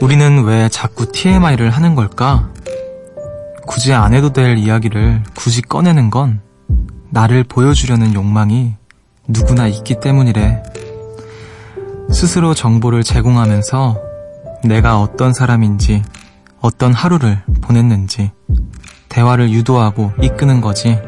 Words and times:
우리는 0.00 0.44
왜 0.44 0.68
자꾸 0.68 1.10
TMI를 1.10 1.70
하는 1.70 1.94
걸까? 1.94 2.50
굳이 3.66 3.92
안 3.92 4.14
해도 4.14 4.32
될 4.32 4.56
이야기를 4.56 5.24
굳이 5.36 5.60
꺼내는 5.60 6.10
건 6.10 6.40
나를 7.10 7.42
보여주려는 7.44 8.14
욕망이 8.14 8.74
누구나 9.26 9.66
있기 9.66 9.98
때문이래. 10.00 10.62
스스로 12.10 12.54
정보를 12.54 13.02
제공하면서 13.02 14.00
내가 14.64 15.00
어떤 15.00 15.34
사람인지, 15.34 16.02
어떤 16.60 16.92
하루를 16.92 17.42
보냈는지, 17.60 18.30
대화를 19.08 19.50
유도하고 19.50 20.12
이끄는 20.22 20.60
거지. 20.60 20.98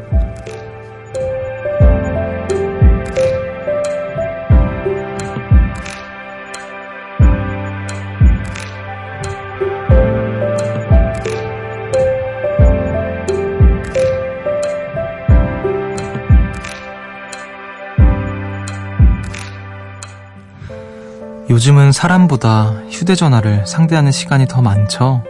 요즘은 21.61 21.91
사람보다 21.91 22.73
휴대전화를 22.89 23.67
상대하는 23.67 24.11
시간이 24.11 24.47
더 24.47 24.63
많죠. 24.63 25.23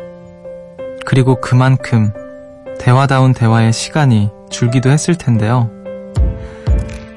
그리고 1.05 1.41
그만큼 1.41 2.13
대화다운 2.79 3.33
대화의 3.33 3.73
시간이 3.73 4.29
줄기도 4.49 4.89
했을 4.91 5.17
텐데요. 5.17 5.69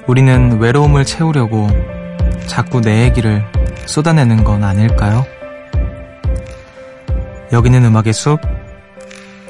우리는 0.08 0.58
외로움을 0.58 1.04
채우려고 1.04 1.68
자꾸 2.48 2.80
내 2.80 3.04
얘기를 3.04 3.44
쏟아내는 3.86 4.42
건 4.42 4.64
아닐까요? 4.64 5.24
여기는 7.52 7.84
음악의 7.84 8.12
숲, 8.12 8.40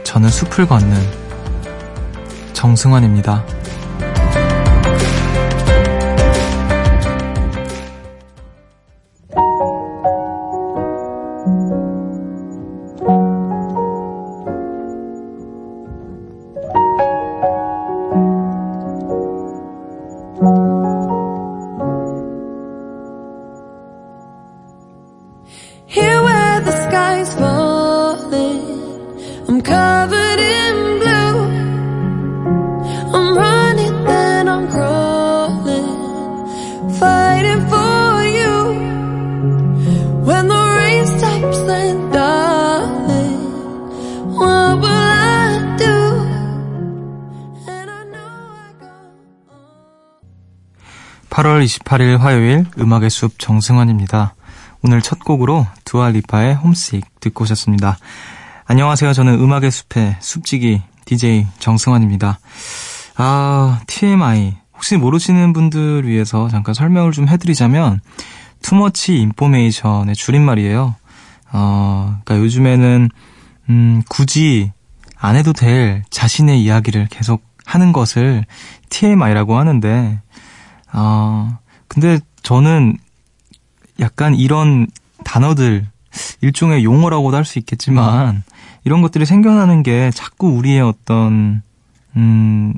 저는 0.03 0.29
숲을 0.29 0.67
걷는 0.67 0.95
정승환입니다. 2.53 3.43
(8월 51.65 51.67
28일) 51.67 52.19
화요일 52.19 52.67
음악의 52.79 53.11
숲 53.11 53.39
정승환입니다. 53.39 54.35
오늘 54.83 55.01
첫 55.01 55.19
곡으로 55.21 55.67
두알리파의 55.85 56.55
홈식 56.57 57.21
듣고 57.21 57.45
오셨습니다. 57.45 57.97
안녕하세요. 58.67 59.13
저는 59.13 59.35
음악의 59.41 59.71
숲의 59.71 60.17
숲지기 60.21 60.83
DJ 61.07 61.47
정승환입니다. 61.59 62.39
아, 63.17 63.81
TMI. 63.87 64.57
혹시 64.75 64.97
모르시는 64.97 65.53
분들 65.53 66.07
위해서 66.07 66.49
잠깐 66.49 66.75
설명을 66.75 67.13
좀 67.13 67.29
해드리자면, 67.29 68.01
투머치 68.61 69.17
인포메이션의 69.17 70.15
줄임말이에요. 70.15 70.95
어, 71.53 72.21
그니까 72.25 72.43
요즘에는, 72.43 73.09
음, 73.71 74.03
굳이 74.09 74.73
안 75.17 75.37
해도 75.37 75.53
될 75.53 76.03
자신의 76.11 76.63
이야기를 76.63 77.09
계속 77.11 77.43
하는 77.65 77.93
것을 77.93 78.45
TMI라고 78.91 79.57
하는데, 79.57 80.21
어, 80.95 81.59
근데 81.89 82.19
저는 82.43 82.97
약간 84.01 84.35
이런 84.35 84.87
단어들, 85.25 85.87
일종의 86.41 86.85
용어라고도 86.85 87.37
할 87.37 87.45
수 87.45 87.59
있겠지만, 87.59 88.45
이런 88.85 89.03
것들이 89.03 89.27
생겨나는 89.27 89.83
게 89.83 90.11
자꾸 90.13 90.49
우리의 90.49 90.81
어떤, 90.81 91.63
음, 92.17 92.75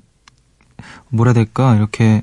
뭐라 1.10 1.31
해야 1.31 1.34
될까, 1.34 1.76
이렇게 1.76 2.22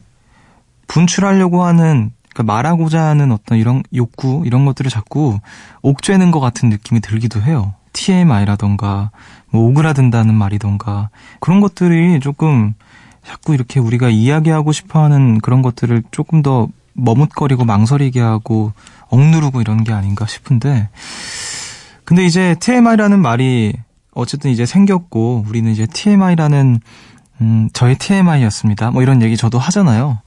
분출하려고 0.88 1.64
하는, 1.64 2.12
그러니까 2.34 2.52
말하고자 2.54 3.02
하는 3.04 3.32
어떤 3.32 3.58
이런 3.60 3.84
욕구, 3.94 4.44
이런 4.46 4.66
것들을 4.66 4.90
자꾸 4.90 5.40
옥죄는 5.84 6.32
것 6.32 6.40
같은 6.40 6.70
느낌이 6.70 7.02
들기도 7.02 7.42
해요. 7.42 7.76
TMI라던가, 7.94 9.12
뭐 9.52 9.70
오그라든다는 9.70 10.34
말이던가, 10.34 11.10
그런 11.40 11.62
것들이 11.62 12.20
조금 12.20 12.74
자꾸 13.26 13.54
이렇게 13.54 13.80
우리가 13.80 14.10
이야기하고 14.10 14.72
싶어 14.72 15.04
하는 15.04 15.40
그런 15.40 15.62
것들을 15.62 16.04
조금 16.12 16.42
더 16.42 16.68
머뭇거리고 16.94 17.66
망설이게 17.66 18.20
하고 18.20 18.74
억누르고 19.10 19.62
이런 19.62 19.84
게 19.84 19.94
아닌가 19.94 20.26
싶은데, 20.26 20.90
근데 22.06 22.26
이제 22.26 22.56
TMI라는 22.60 23.20
말이 23.20 23.74
어쨌든 24.14 24.52
이제 24.52 24.66
생겼고 24.66 25.46
우리는 25.48 25.72
이제 25.72 25.86
TMI라는 25.86 26.80
음 27.42 27.70
저의 27.74 27.98
TMI였습니다. 27.98 28.92
뭐 28.92 29.02
이런 29.02 29.22
얘기 29.22 29.38
저도 29.38 29.58
하잖아요. 29.58 30.20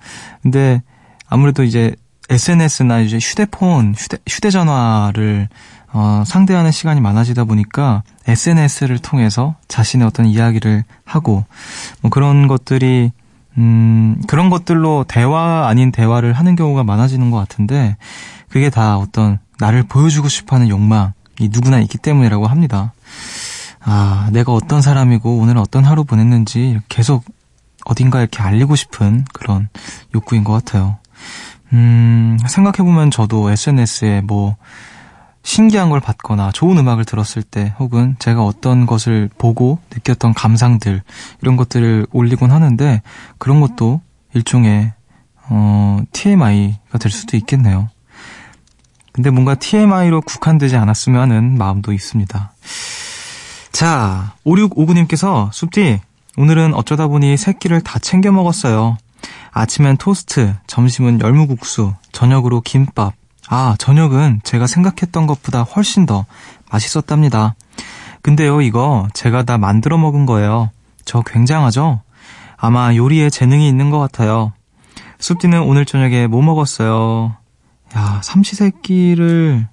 근데 0.42 0.82
아무래도 1.28 1.62
이제 1.62 1.94
SNS나 2.28 3.00
이제 3.00 3.18
휴대폰, 3.18 3.94
휴대 3.96 4.18
휴대전화를 4.28 5.48
어, 5.92 6.24
상대하는 6.26 6.72
시간이 6.72 7.00
많아지다 7.00 7.44
보니까 7.44 8.02
SNS를 8.26 8.98
통해서 8.98 9.54
자신의 9.68 10.06
어떤 10.06 10.26
이야기를 10.26 10.84
하고 11.04 11.44
뭐 12.00 12.10
그런 12.10 12.48
것들이 12.48 13.12
음, 13.58 14.20
그런 14.26 14.50
것들로 14.50 15.04
대화 15.08 15.66
아닌 15.68 15.92
대화를 15.92 16.32
하는 16.32 16.56
경우가 16.56 16.84
많아지는 16.84 17.30
것 17.30 17.38
같은데 17.38 17.96
그게 18.48 18.70
다 18.70 18.98
어떤 18.98 19.38
나를 19.58 19.84
보여주고 19.84 20.28
싶어 20.28 20.56
하는 20.56 20.68
욕망 20.68 21.12
이 21.38 21.48
누구나 21.50 21.80
있기 21.80 21.98
때문이라고 21.98 22.46
합니다. 22.46 22.92
아, 23.80 24.28
내가 24.32 24.52
어떤 24.52 24.82
사람이고 24.82 25.38
오늘 25.38 25.58
어떤 25.58 25.84
하루 25.84 26.04
보냈는지 26.04 26.80
계속 26.88 27.24
어딘가 27.84 28.18
이렇게 28.20 28.42
알리고 28.42 28.74
싶은 28.74 29.24
그런 29.32 29.68
욕구인 30.14 30.42
것 30.42 30.52
같아요. 30.52 30.98
음, 31.72 32.36
생각해 32.48 32.78
보면 32.78 33.10
저도 33.10 33.50
SNS에 33.50 34.22
뭐, 34.22 34.56
신기한 35.46 35.90
걸 35.90 36.00
받거나 36.00 36.50
좋은 36.50 36.76
음악을 36.76 37.04
들었을 37.04 37.44
때 37.44 37.72
혹은 37.78 38.16
제가 38.18 38.44
어떤 38.44 38.84
것을 38.84 39.30
보고 39.38 39.78
느꼈던 39.94 40.34
감상들, 40.34 41.02
이런 41.40 41.56
것들을 41.56 42.08
올리곤 42.10 42.50
하는데 42.50 43.00
그런 43.38 43.60
것도 43.60 44.00
일종의, 44.34 44.92
어, 45.48 46.00
TMI가 46.10 46.98
될 46.98 47.12
수도 47.12 47.36
있겠네요. 47.36 47.88
근데 49.12 49.30
뭔가 49.30 49.54
TMI로 49.54 50.22
국한되지 50.22 50.76
않았으면 50.76 51.20
하는 51.20 51.56
마음도 51.56 51.92
있습니다. 51.92 52.52
자, 53.70 54.34
5659님께서 54.44 55.52
숲디, 55.52 56.00
오늘은 56.36 56.74
어쩌다 56.74 57.06
보니 57.06 57.36
세 57.36 57.52
끼를 57.52 57.82
다 57.82 58.00
챙겨 58.00 58.32
먹었어요. 58.32 58.98
아침엔 59.52 59.96
토스트, 59.96 60.56
점심은 60.66 61.20
열무국수, 61.20 61.94
저녁으로 62.10 62.62
김밥. 62.62 63.14
아, 63.48 63.76
저녁은 63.78 64.40
제가 64.42 64.66
생각했던 64.66 65.26
것보다 65.26 65.62
훨씬 65.62 66.06
더 66.06 66.26
맛있었답니다. 66.70 67.54
근데요, 68.22 68.60
이거 68.60 69.08
제가 69.14 69.44
다 69.44 69.56
만들어 69.56 69.98
먹은 69.98 70.26
거예요. 70.26 70.70
저 71.04 71.22
굉장하죠? 71.22 72.02
아마 72.56 72.94
요리에 72.94 73.30
재능이 73.30 73.68
있는 73.68 73.90
것 73.90 73.98
같아요. 74.00 74.52
숲디는 75.18 75.62
오늘 75.62 75.84
저녁에 75.84 76.26
뭐 76.26 76.42
먹었어요? 76.42 77.36
야, 77.96 78.20
삼시세끼를, 78.22 79.68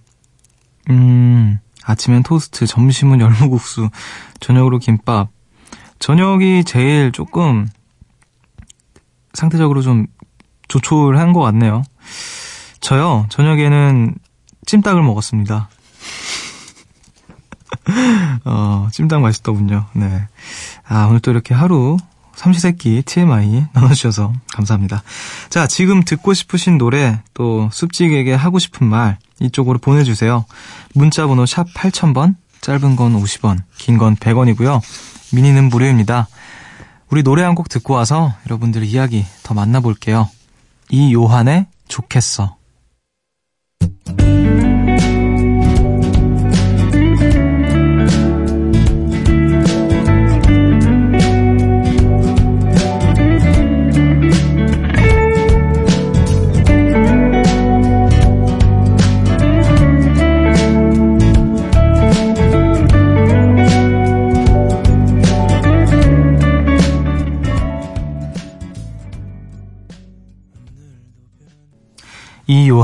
음, 0.90 1.60
아침엔 1.84 2.24
토스트, 2.24 2.68
점심은 2.68 3.20
열무국수, 3.20 3.90
저녁으로 4.40 4.80
김밥. 4.80 5.30
저녁이 6.00 6.64
제일 6.64 7.12
조금 7.12 7.68
상대적으로 9.34 9.82
좀 9.82 10.06
조촐한 10.68 11.34
것 11.34 11.42
같네요. 11.42 11.84
저요, 12.84 13.26
저녁에는 13.30 14.14
찜닭을 14.66 15.02
먹었습니다. 15.04 15.70
어, 18.46 18.88
찜닭 18.92 19.22
맛있더군요. 19.22 19.86
네. 19.94 20.28
아, 20.86 21.06
오늘 21.06 21.22
또 21.22 21.32
이렇게 21.32 21.54
하루, 21.54 21.98
삼시세끼 22.36 23.04
TMI 23.06 23.68
나눠주셔서 23.74 24.34
감사합니다. 24.54 25.02
자, 25.50 25.66
지금 25.68 26.04
듣고 26.04 26.34
싶으신 26.34 26.78
노래, 26.78 27.22
또 27.34 27.70
숲직에게 27.72 28.34
하고 28.34 28.60
싶은 28.60 28.86
말, 28.86 29.18
이쪽으로 29.40 29.80
보내주세요. 29.80 30.46
문자번호 30.94 31.46
샵 31.46 31.66
8000번, 31.74 32.36
짧은 32.62 32.96
건 32.98 33.14
50원, 33.22 33.60
긴 33.78 33.98
건 33.98 34.16
100원이고요. 34.18 34.82
미니는 35.34 35.70
무료입니다. 35.70 36.28
우리 37.10 37.24
노래 37.24 37.44
한 37.44 37.56
곡 37.56 37.70
듣고 37.70 37.94
와서 37.94 38.34
여러분들의 38.48 38.90
이야기 38.90 39.26
더 39.44 39.54
만나볼게요. 39.54 40.30
이 40.90 41.14
요한의 41.14 41.68
좋겠어. 41.88 42.58
이 44.10 44.53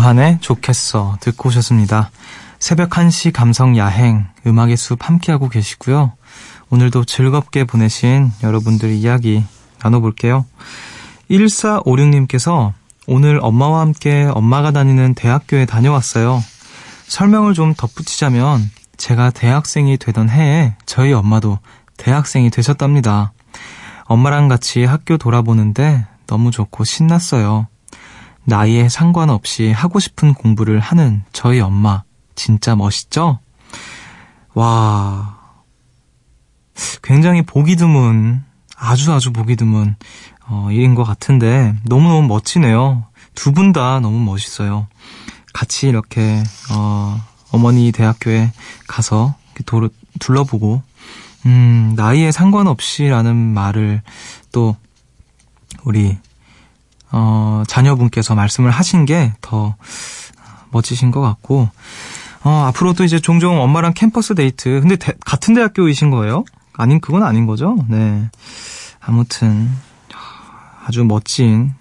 요한의 0.10 0.40
좋겠어 0.42 1.18
듣고 1.20 1.50
오셨습니다. 1.50 2.10
새벽 2.58 2.90
1시 2.90 3.32
감성 3.32 3.78
야행 3.78 4.26
음악의 4.46 4.76
숲 4.76 5.08
함께하고 5.08 5.50
계시고요. 5.50 6.14
오늘도 6.72 7.06
즐겁게 7.06 7.64
보내신 7.64 8.32
여러분들의 8.42 9.00
이야기 9.00 9.44
나눠볼게요. 9.84 10.46
1456님께서 11.30 12.74
오늘 13.08 13.40
엄마와 13.42 13.82
함께 13.82 14.30
엄마가 14.34 14.72
다니는 14.72 15.14
대학교에 15.14 15.66
다녀왔어요. 15.66 16.44
설명을 17.08 17.54
좀 17.54 17.74
덧붙이자면 17.76 18.70
제가 18.98 19.30
대학생이 19.30 19.98
되던 19.98 20.30
해에 20.30 20.76
저희 20.86 21.14
엄마도 21.14 21.60
대학생이 21.98 22.50
되셨답니다. 22.50 23.34
엄마랑 24.06 24.48
같이 24.48 24.86
학교 24.86 25.18
돌아보는데 25.18 26.06
너무 26.26 26.52
좋고 26.52 26.84
신났어요. 26.84 27.68
나이에 28.50 28.90
상관없이 28.90 29.72
하고 29.72 30.00
싶은 30.00 30.34
공부를 30.34 30.80
하는 30.80 31.22
저희 31.32 31.60
엄마. 31.62 32.04
진짜 32.36 32.76
멋있죠? 32.76 33.40
와. 34.56 35.38
굉장히 37.04 37.44
보기 37.44 37.76
드문, 37.76 38.44
아주 38.76 39.14
아주 39.14 39.32
보기 39.32 39.56
드문, 39.56 39.96
어, 40.48 40.70
일인 40.72 40.96
것 40.96 41.04
같은데, 41.04 41.76
너무너무 41.84 42.28
멋지네요. 42.28 43.06
두 43.36 43.52
분 43.54 43.72
다 43.72 44.00
너무 44.00 44.20
멋있어요. 44.20 44.88
같이 45.54 45.88
이렇게, 45.88 46.42
어, 46.72 47.22
어머니 47.52 47.92
대학교에 47.92 48.52
가서 48.88 49.36
도로, 49.66 49.90
둘러보고, 50.20 50.82
음, 51.46 51.94
나이에 51.96 52.32
상관없이라는 52.32 53.36
말을 53.36 54.02
또, 54.52 54.76
우리 55.84 56.18
어, 57.12 57.64
자녀분께서 57.68 58.36
말씀을 58.36 58.72
하신 58.72 59.06
게 59.06 59.34
더 59.42 59.76
멋지신 60.72 61.12
것 61.12 61.22
같고, 61.22 61.70
어, 62.44 62.50
앞으로도 62.68 63.04
이제 63.04 63.20
종종 63.20 63.62
엄마랑 63.62 63.94
캠퍼스 63.94 64.36
데이트, 64.36 64.80
근데 64.82 64.96
대, 64.96 65.14
같은 65.26 65.54
대학교이신 65.54 66.12
거예요? 66.12 66.46
아닌, 66.74 67.02
그건 67.02 67.24
아닌 67.24 67.46
거죠? 67.46 67.76
네. 67.90 68.30
아무튼, 69.02 69.70
아주 70.86 71.04
멋진, 71.04 71.74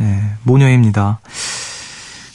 예, 0.00 0.22
모녀입니다. 0.44 1.20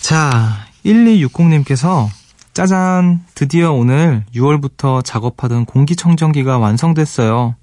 자, 0.01 0.65
1260님께서, 0.85 2.07
짜잔, 2.53 3.23
드디어 3.35 3.71
오늘 3.71 4.25
6월부터 4.35 5.03
작업하던 5.03 5.65
공기청정기가 5.65 6.57
완성됐어요. 6.57 7.55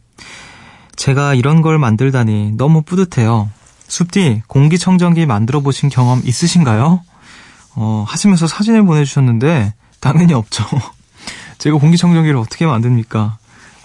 제가 0.96 1.34
이런 1.34 1.60
걸 1.60 1.78
만들다니 1.78 2.52
너무 2.56 2.82
뿌듯해요. 2.82 3.50
숲디, 3.88 4.42
공기청정기 4.46 5.26
만들어 5.26 5.60
보신 5.60 5.88
경험 5.88 6.20
있으신가요? 6.24 7.02
어, 7.76 8.04
하시면서 8.06 8.46
사진을 8.46 8.84
보내주셨는데, 8.84 9.74
당연히 10.00 10.34
없죠. 10.34 10.64
제가 11.58 11.78
공기청정기를 11.78 12.36
어떻게 12.38 12.66
만듭니까? 12.66 13.38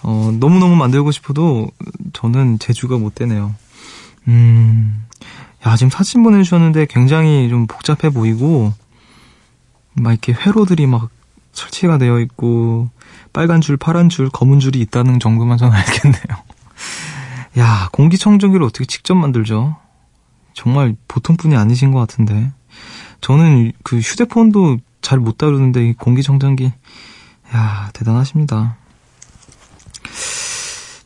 어, 0.03 0.31
너무너무 0.39 0.75
만들고 0.75 1.11
싶어도, 1.11 1.69
저는 2.13 2.59
재주가 2.59 2.97
못 2.97 3.15
되네요. 3.15 3.53
음, 4.27 5.05
야, 5.65 5.75
지금 5.75 5.89
사진 5.89 6.23
보내주셨는데 6.23 6.87
굉장히 6.89 7.49
좀 7.49 7.67
복잡해 7.67 8.09
보이고, 8.11 8.73
막 9.93 10.11
이렇게 10.11 10.33
회로들이 10.33 10.87
막 10.87 11.09
설치가 11.53 11.97
되어 11.97 12.19
있고, 12.21 12.89
빨간 13.33 13.61
줄, 13.61 13.77
파란 13.77 14.09
줄, 14.09 14.29
검은 14.29 14.59
줄이 14.59 14.79
있다는 14.79 15.19
정도만 15.19 15.57
저는 15.57 15.73
알겠네요. 15.77 16.23
야, 17.59 17.89
공기청정기를 17.91 18.65
어떻게 18.65 18.85
직접 18.85 19.15
만들죠? 19.15 19.75
정말 20.53 20.95
보통 21.07 21.37
분이 21.37 21.55
아니신 21.55 21.91
것 21.91 21.99
같은데. 21.99 22.51
저는 23.21 23.71
그 23.83 23.99
휴대폰도 23.99 24.77
잘 25.01 25.19
못 25.19 25.37
다루는데 25.37 25.93
공기청정기, 25.97 26.71
야 27.53 27.89
대단하십니다. 27.93 28.77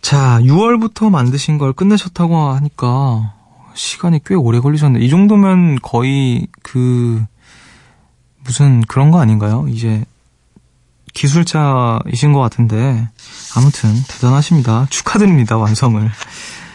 자, 0.02 0.40
6월부터 0.42 1.10
만드신 1.10 1.58
걸 1.58 1.74
끝내셨다고 1.74 2.50
하니까 2.52 3.34
시간이 3.74 4.20
꽤 4.26 4.36
오래 4.36 4.60
걸리셨네. 4.60 5.00
이 5.00 5.10
정도면 5.10 5.80
거의 5.82 6.48
그 6.62 7.24
무슨 8.44 8.82
그런 8.82 9.12
거 9.12 9.20
아닌가요? 9.20 9.66
이제 9.68 10.06
기술자이신 11.14 12.34
것 12.34 12.40
같은데 12.40 13.10
아무튼 13.56 13.96
대단하십니다. 14.08 14.86
축하드립니다 14.90 15.58
완성을. 15.58 16.08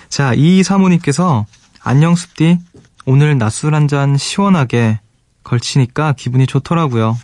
자, 0.08 0.34
이 0.34 0.62
사모님께서 0.62 1.46
안녕 1.82 2.14
숲디. 2.14 2.58
오늘 3.06 3.38
낮술 3.38 3.74
한 3.74 3.88
잔 3.88 4.16
시원하게 4.16 5.00
걸치니까 5.42 6.12
기분이 6.12 6.46
좋더라고요. 6.46 7.18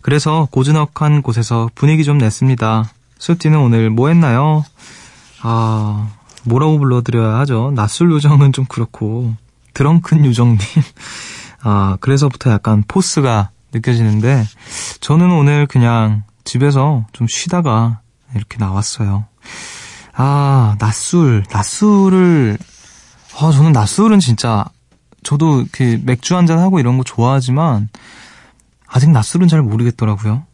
그래서 0.00 0.48
고즈넉한 0.50 1.22
곳에서 1.22 1.68
분위기 1.74 2.04
좀 2.04 2.18
냈습니다. 2.18 2.90
숲디는 3.18 3.58
오늘 3.58 3.90
뭐 3.90 4.08
했나요? 4.08 4.64
아, 5.42 6.08
뭐라고 6.44 6.78
불러드려야 6.78 7.38
하죠? 7.40 7.70
낮술 7.74 8.10
요정은 8.12 8.52
좀 8.52 8.64
그렇고, 8.64 9.34
드렁큰 9.74 10.24
요정님. 10.24 10.58
아, 11.62 11.98
그래서부터 12.00 12.50
약간 12.50 12.82
포스가 12.88 13.50
느껴지는데, 13.72 14.46
저는 15.00 15.30
오늘 15.30 15.66
그냥 15.66 16.22
집에서 16.44 17.04
좀 17.12 17.26
쉬다가 17.28 18.00
이렇게 18.34 18.56
나왔어요. 18.58 19.26
아, 20.14 20.76
낮술, 20.78 21.44
낮술을 21.52 22.58
아, 23.40 23.52
저는 23.52 23.72
낮술은 23.72 24.20
진짜, 24.20 24.66
저도 25.22 25.64
그 25.72 25.98
맥주 26.04 26.36
한잔 26.36 26.58
하고 26.58 26.78
이런 26.78 26.98
거 26.98 27.04
좋아하지만, 27.04 27.88
아직 28.86 29.10
낮술은 29.10 29.48
잘 29.48 29.62
모르겠더라고요. 29.62 30.44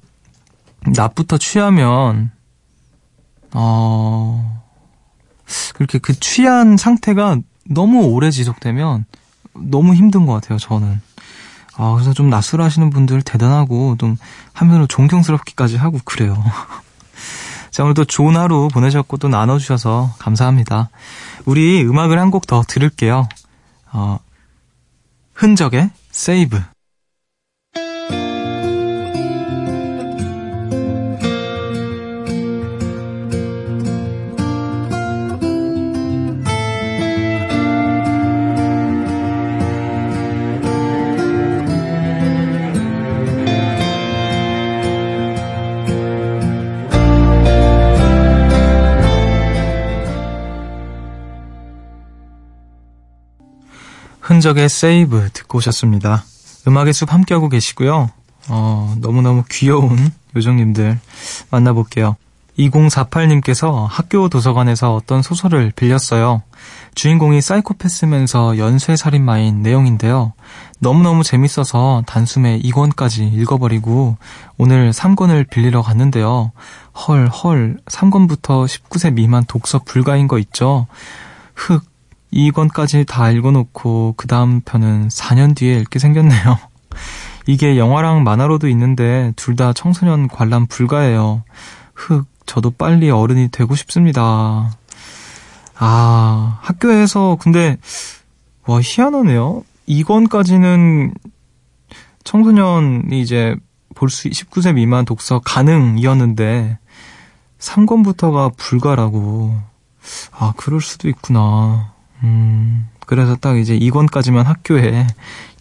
낮부터 0.95 1.39
취하면, 1.39 2.31
어, 3.53 4.63
그렇게 5.75 5.99
그 5.99 6.19
취한 6.21 6.77
상태가 6.77 7.39
너무 7.69 8.05
오래 8.05 8.31
지속되면 8.31 9.05
너무 9.55 9.95
힘든 9.95 10.25
것 10.25 10.35
같아요, 10.35 10.59
저는. 10.59 11.01
아, 11.77 11.93
그래서 11.95 12.13
좀 12.13 12.31
낮술 12.31 12.63
하시는 12.63 12.89
분들 12.91 13.23
대단하고, 13.23 13.97
좀 13.99 14.17
한편으로 14.53 14.87
존경스럽기까지 14.87 15.77
하고 15.77 15.99
그래요. 16.05 16.41
자, 17.77 17.83
오늘도 17.85 18.07
좋은 18.07 18.39
하루 18.39 18.69
보내셨고 18.73 19.19
또 19.19 19.29
나눠주셔서 19.29 20.15
감사합니다. 20.19 20.89
우리 21.45 21.85
음악을 21.85 22.19
한 22.19 22.31
곡 22.31 22.47
더 22.47 22.63
들을게요. 22.67 23.29
어, 23.93 24.19
흔적의 25.35 25.91
세이브. 26.11 26.59
흔적의 54.47 54.69
세이브 54.69 55.31
듣고 55.33 55.59
오셨습니다. 55.59 56.23
음악의 56.69 56.93
숲 56.93 57.13
함께하고 57.13 57.49
계시고요. 57.49 58.11
어, 58.49 58.95
너무너무 59.01 59.43
귀여운 59.51 60.13
요정님들 60.37 61.01
만나볼게요. 61.51 62.15
2048님께서 62.57 63.89
학교 63.91 64.29
도서관에서 64.29 64.95
어떤 64.95 65.21
소설을 65.23 65.73
빌렸어요. 65.75 66.43
주인공이 66.95 67.41
사이코패스면서 67.41 68.59
연쇄살인마인 68.59 69.63
내용인데요. 69.63 70.33
너무너무 70.79 71.25
재밌어서 71.25 72.05
단숨에 72.07 72.61
2권까지 72.61 73.33
읽어버리고 73.33 74.17
오늘 74.59 74.93
3권을 74.93 75.51
빌리러 75.51 75.83
갔는데요. 75.83 76.53
헐, 76.95 77.27
헐, 77.27 77.79
3권부터 77.87 78.67
19세 78.67 79.13
미만 79.13 79.45
독서 79.47 79.81
불가인 79.81 80.29
거 80.29 80.39
있죠? 80.39 80.87
흑, 81.57 81.83
2권까지 82.37 83.07
다 83.07 83.31
읽어놓고 83.31 84.15
그 84.17 84.27
다음 84.27 84.61
편은 84.61 85.09
4년 85.09 85.57
뒤에 85.57 85.79
읽게 85.81 85.99
생겼네요. 85.99 86.59
이게 87.47 87.79
영화랑 87.79 88.25
만화로도 88.25 88.69
있는데 88.69 89.33
둘 89.37 89.57
다 89.57 89.73
청소년 89.73 90.29
관람 90.29 90.67
불가예요. 90.67 91.45
흑, 91.95 92.27
저도 92.45 92.71
빨리 92.73 93.11
어른이 93.11 93.49
되고 93.51 93.75
싶습니다. 93.75 94.71
아, 95.79 96.59
학교에서 96.63 97.37
근데 97.41 97.77
와 98.67 98.81
희한하네요. 98.83 99.63
2권까지는 99.89 101.15
청소년이 102.25 103.21
이제 103.21 103.55
볼 103.95 104.11
수 104.11 104.29
19세 104.29 104.75
미만 104.75 105.05
독서 105.07 105.41
가능이었는데 105.45 106.79
3권부터가 107.59 108.55
불가라고. 108.57 109.57
아, 110.33 110.53
그럴 110.57 110.81
수도 110.83 111.09
있구나. 111.09 111.95
음. 112.27 112.89
그래서 113.07 113.37
딱 113.37 113.57
이제 113.57 113.79
2권까지만 113.79 114.45
학교에 114.45 115.07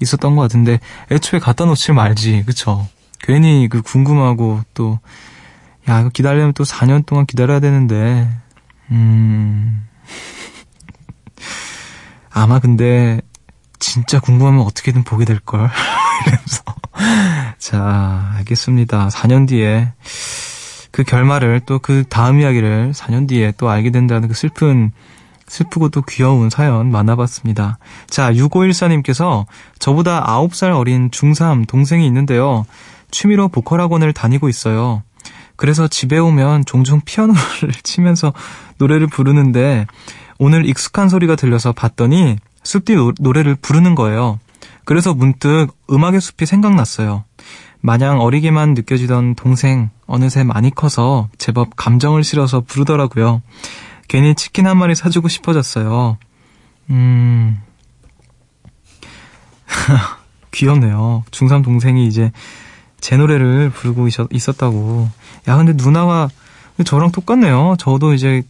있었던 0.02 0.36
것 0.36 0.42
같은데 0.42 0.80
애초에 1.12 1.40
갖다 1.40 1.66
놓지 1.66 1.92
말지. 1.92 2.44
그쵸? 2.46 2.88
괜히 3.20 3.68
그 3.70 3.82
궁금하고 3.82 4.62
또 4.74 5.00
야, 5.88 6.00
이거 6.00 6.10
기다리면 6.10 6.54
또 6.54 6.64
4년 6.64 7.06
동안 7.06 7.28
기다려야 7.28 7.60
되는데, 7.60 8.28
음. 8.90 9.88
아마 12.32 12.60
근데, 12.60 13.22
진짜 13.78 14.20
궁금하면 14.20 14.62
어떻게든 14.62 15.04
보게 15.04 15.26
될걸. 15.26 15.70
이러면서. 16.26 16.64
자, 17.60 18.32
알겠습니다. 18.38 19.10
4년 19.10 19.48
뒤에 19.48 19.92
그 20.92 21.04
결말을 21.04 21.62
또 21.68 21.78
그 21.80 22.04
다음 22.10 22.40
이야기를 22.40 22.94
4년 22.94 23.28
뒤에 23.28 23.54
또 23.58 23.70
알게 23.70 23.92
된다는 23.92 24.28
그 24.28 24.34
슬픈, 24.34 24.92
슬프고 25.48 25.90
또 25.90 26.02
귀여운 26.02 26.50
사연 26.50 26.92
만나봤습니다. 26.92 27.78
자, 28.08 28.32
6514님께서 28.34 29.46
저보다 29.80 30.24
9살 30.26 30.76
어린 30.76 31.10
중3 31.12 31.68
동생이 31.68 32.06
있는데요. 32.08 32.66
취미로 33.12 33.48
보컬 33.48 33.82
학원을 33.82 34.14
다니고 34.14 34.50
있어요. 34.50 35.04
그래서 35.56 35.88
집에 35.88 36.18
오면 36.18 36.66
종종 36.66 37.02
피아노를 37.06 37.38
치면서 37.84 38.34
노래를 38.78 39.08
부르는데 39.08 39.86
오늘 40.38 40.66
익숙한 40.68 41.08
소리가 41.10 41.36
들려서 41.36 41.72
봤더니 41.72 42.38
숲뒤 42.64 42.96
노래를 43.20 43.56
부르는 43.56 43.96
거예요. 43.96 44.40
그래서 44.84 45.14
문득 45.14 45.68
음악의 45.90 46.20
숲이 46.20 46.46
생각났어요. 46.46 47.24
마냥 47.82 48.20
어리게만 48.20 48.74
느껴지던 48.74 49.36
동생 49.36 49.92
어느새 50.08 50.44
많이 50.44 50.72
커서 50.74 51.30
제법 51.38 51.76
감정을 51.76 52.24
실어서 52.24 52.62
부르더라고요. 52.62 53.42
괜히 54.08 54.36
치킨 54.36 54.68
한 54.68 54.78
마리 54.78 54.96
사주고 54.96 55.28
싶어졌어요. 55.28 56.18
음. 56.90 57.62
귀엽네요. 60.52 61.24
중3 61.32 61.64
동생이 61.64 62.08
이제 62.08 62.32
제 63.02 63.18
노래를 63.18 63.70
부르고 63.70 64.08
있었다고. 64.32 65.10
야, 65.48 65.58
근데 65.58 65.74
누나가 65.74 66.30
저랑 66.84 67.12
똑같네요. 67.12 67.76
저도 67.78 68.14
이제 68.14 68.44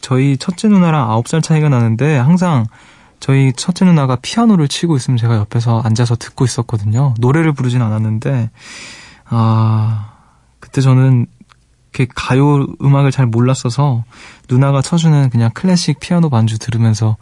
저희 0.00 0.36
첫째 0.36 0.68
누나랑 0.68 1.08
9살 1.08 1.42
차이가 1.42 1.68
나는데 1.68 2.16
항상 2.16 2.66
저희 3.20 3.52
첫째 3.52 3.84
누나가 3.84 4.16
피아노를 4.16 4.68
치고 4.68 4.96
있으면 4.96 5.16
제가 5.16 5.36
옆에서 5.36 5.80
앉아서 5.80 6.16
듣고 6.16 6.44
있었거든요. 6.44 7.14
노래를 7.18 7.52
부르진 7.52 7.82
않았는데, 7.82 8.50
아, 9.26 10.12
그때 10.60 10.80
저는 10.80 11.26
이렇게 11.92 12.10
가요 12.14 12.66
음악을 12.82 13.10
잘 13.10 13.26
몰랐어서 13.26 14.04
누나가 14.48 14.82
쳐주는 14.82 15.30
그냥 15.30 15.50
클래식 15.54 16.00
피아노 16.00 16.30
반주 16.30 16.58
들으면서 16.58 17.16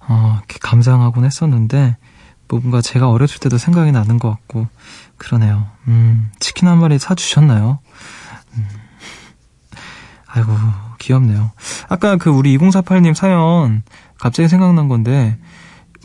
어, 0.00 0.34
이렇게 0.38 0.58
감상하곤 0.60 1.24
했었는데 1.24 1.96
뭔가 2.48 2.80
제가 2.80 3.10
어렸을 3.10 3.40
때도 3.40 3.58
생각이 3.58 3.92
나는 3.92 4.18
것 4.18 4.30
같고 4.30 4.68
그러네요. 5.16 5.66
음, 5.88 6.30
치킨 6.38 6.68
한 6.68 6.78
마리 6.78 6.98
사주셨나요? 6.98 7.78
음, 8.54 8.68
아이고, 10.26 10.52
귀엽네요. 10.98 11.50
아까 11.88 12.16
그 12.16 12.30
우리 12.30 12.56
2048님 12.56 13.14
사연 13.14 13.82
갑자기 14.18 14.48
생각난 14.48 14.88
건데, 14.88 15.38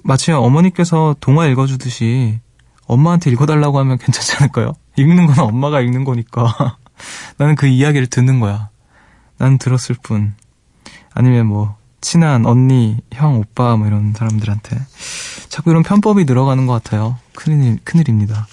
마치 0.04 0.32
어머니께서 0.32 1.16
동화 1.20 1.46
읽어주듯이 1.48 2.40
엄마한테 2.88 3.30
읽어달라고 3.32 3.78
하면 3.80 3.98
괜찮지 3.98 4.38
않을까요? 4.38 4.74
읽는 4.98 5.28
건 5.28 5.40
엄마가 5.40 5.82
읽는 5.82 6.04
거니까. 6.04 6.78
나는 7.38 7.56
그 7.56 7.68
이야기를 7.68 8.08
듣는 8.08 8.40
거야. 8.40 8.70
난 9.38 9.58
들었을 9.58 9.96
뿐. 10.02 10.34
아니면 11.14 11.48
뭐, 11.48 11.76
친한 12.02 12.46
언니, 12.46 12.98
형, 13.14 13.38
오빠, 13.38 13.76
뭐 13.76 13.88
이런 13.88 14.14
사람들한테. 14.14 14.78
자꾸 15.50 15.72
이런 15.72 15.84
편법이 15.84 16.26
늘어가는 16.26 16.66
것 16.68 16.74
같아요. 16.84 17.18
큰일, 17.36 17.80
큰일입니다. 17.84 18.48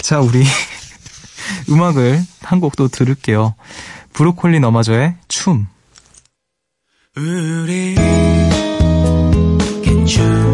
자, 0.00 0.20
우리 0.20 0.44
음악을 1.68 2.22
한 2.42 2.60
곡 2.60 2.76
또 2.76 2.88
들을게요. 2.88 3.54
브로콜리 4.12 4.60
너마저의 4.60 5.16
춤. 5.28 5.66
우리 7.16 7.94
춤 10.06 10.53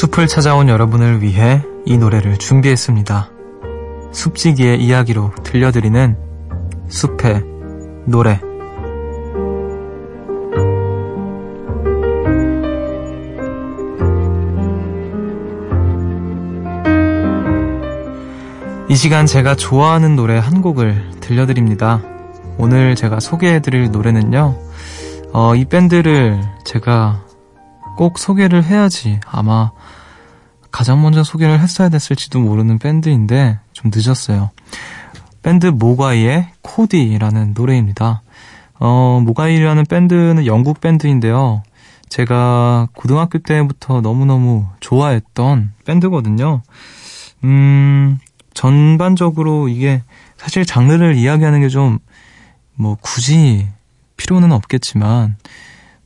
숲을 0.00 0.28
찾아온 0.28 0.70
여러분을 0.70 1.20
위해 1.20 1.62
이 1.84 1.98
노래를 1.98 2.38
준비했습니다. 2.38 3.30
숲지기의 4.12 4.82
이야기로 4.82 5.30
들려드리는 5.44 6.16
숲의 6.88 7.44
노래 8.06 8.40
이 18.88 18.96
시간 18.96 19.26
제가 19.26 19.54
좋아하는 19.54 20.16
노래 20.16 20.38
한 20.38 20.62
곡을 20.62 21.10
들려드립니다. 21.20 22.00
오늘 22.56 22.94
제가 22.94 23.20
소개해드릴 23.20 23.90
노래는요, 23.90 24.58
어, 25.34 25.54
이 25.54 25.66
밴드를 25.66 26.40
제가 26.64 27.29
꼭 28.00 28.18
소개를 28.18 28.64
해야지 28.64 29.20
아마 29.26 29.72
가장 30.70 31.02
먼저 31.02 31.22
소개를 31.22 31.60
했어야 31.60 31.90
됐을지도 31.90 32.40
모르는 32.40 32.78
밴드인데 32.78 33.58
좀 33.74 33.90
늦었어요. 33.94 34.48
밴드 35.42 35.66
Mogwai의 35.66 36.48
Cody라는 36.62 37.52
노래입니다. 37.54 38.22
어, 38.78 39.20
Mogwai라는 39.22 39.84
밴드는 39.84 40.46
영국 40.46 40.80
밴드인데요. 40.80 41.62
제가 42.08 42.88
고등학교 42.94 43.38
때부터 43.38 44.00
너무너무 44.00 44.64
좋아했던 44.80 45.74
밴드거든요. 45.84 46.62
음, 47.44 48.18
전반적으로 48.54 49.68
이게 49.68 50.02
사실 50.38 50.64
장르를 50.64 51.16
이야기하는 51.16 51.60
게 51.60 51.68
좀 51.68 51.98
뭐 52.76 52.96
굳이 53.02 53.68
필요는 54.16 54.52
없겠지만 54.52 55.36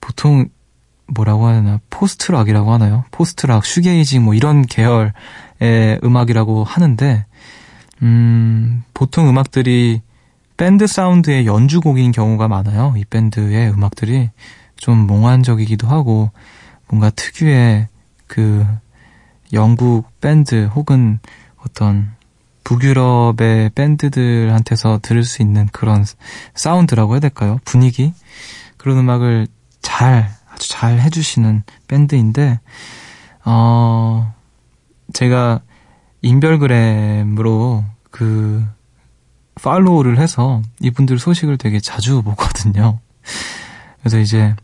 보통 0.01 0.49
뭐라고 1.07 1.47
하나 1.47 1.81
post-rock이라고 1.91 2.73
하나요? 2.73 3.05
post-rock, 3.11 3.64
shoegazing 3.64 4.25
뭐 4.25 4.35
이런 4.35 4.63
계열의 4.63 6.01
음악이라고 6.03 6.65
하는데 6.65 7.27
음, 8.03 8.83
보통 8.95 9.29
음악들이 9.29 10.03
밴드 10.57 10.87
사운드의 10.87 11.47
연주곡인 11.47 12.13
경우가 12.13 12.49
많아요. 12.49 12.95
이 12.97 13.05
밴드의 13.05 13.71
음악들이 13.71 14.31
좀 14.77 14.99
몽환적이기도 15.07 15.87
하고 15.89 16.31
뭔가 16.89 17.11
특유의 17.11 17.89
그 18.27 18.67
영국 19.53 20.09
밴드 20.21 20.67
혹은 20.67 21.19
어떤 21.57 22.13
북유럽의 22.65 23.71
밴드들한테서 23.75 25.01
들을 25.03 25.23
수 25.23 25.43
있는 25.43 25.69
그런 25.73 26.05
사운드라고 26.55 27.15
해야 27.15 27.21
될까요? 27.21 27.59
분위기? 27.65 28.13
그런 28.77 28.99
음악을 28.99 29.47
잘, 29.83 30.31
아주 30.55 30.69
잘 30.69 31.01
해주시는 31.01 31.65
밴드인데, 31.89 32.61
어, 33.45 34.33
제가 35.13 35.61
인별그램으로 36.23 37.85
그, 38.11 38.65
팔로우를 39.63 40.19
해서 40.19 40.63
이분들 40.81 41.19
소식을 41.19 41.59
되게 41.59 41.81
자주 41.81 42.23
보거든요. 42.23 42.99
그래서 44.01 44.19
이제, 44.19 44.55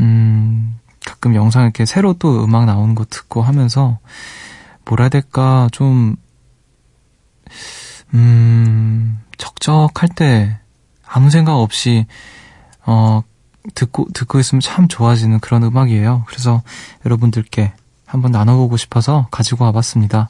음, 0.00 0.78
가끔 1.04 1.34
영상 1.34 1.64
이렇게 1.64 1.84
새로 1.86 2.14
또 2.14 2.44
음악 2.44 2.64
나오는 2.64 2.94
거 2.94 3.04
듣고 3.04 3.42
하면서, 3.42 3.98
뭐라 4.84 5.04
해야 5.04 5.08
될까, 5.08 5.68
좀, 5.72 6.16
음, 8.14 9.20
적적할 9.36 10.08
때 10.14 10.58
아무 11.06 11.30
생각 11.30 11.56
없이, 11.56 12.06
어, 12.86 13.22
듣고, 13.74 14.08
듣고 14.12 14.38
있으면 14.38 14.60
참 14.60 14.88
좋아지는 14.88 15.40
그런 15.40 15.62
음악이에요. 15.62 16.24
그래서 16.26 16.62
여러분들께 17.04 17.72
한번 18.06 18.32
나눠보고 18.32 18.76
싶어서 18.76 19.28
가지고 19.30 19.64
와봤습니다. 19.64 20.28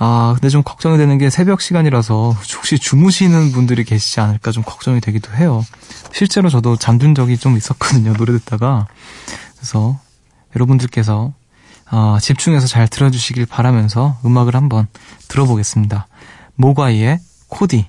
아, 0.00 0.32
근데 0.34 0.48
좀 0.48 0.62
걱정이 0.62 0.96
되는 0.96 1.18
게 1.18 1.28
새벽 1.28 1.60
시간이라서 1.60 2.30
혹시 2.56 2.78
주무시는 2.78 3.52
분들이 3.52 3.82
계시지 3.84 4.20
않을까 4.20 4.52
좀 4.52 4.62
걱정이 4.62 5.00
되기도 5.00 5.34
해요. 5.34 5.64
실제로 6.12 6.48
저도 6.48 6.76
잠든 6.76 7.14
적이 7.14 7.36
좀 7.36 7.56
있었거든요. 7.56 8.12
노래 8.14 8.32
듣다가. 8.32 8.86
그래서 9.56 9.98
여러분들께서 10.54 11.32
어, 11.90 12.18
집중해서 12.20 12.66
잘 12.66 12.86
들어주시길 12.86 13.46
바라면서 13.46 14.18
음악을 14.24 14.54
한번 14.54 14.86
들어보겠습니다. 15.26 16.06
모과이의 16.54 17.18
코디. 17.48 17.86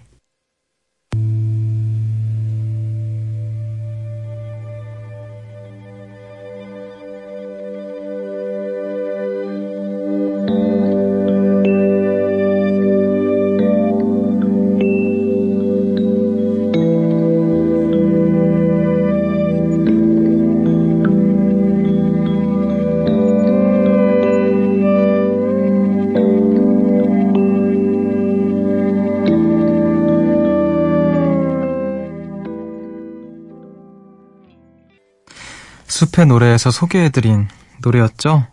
숲의 36.20 36.26
노래에서 36.26 36.70
소개해드린 36.70 37.48
노래였죠? 37.82 38.46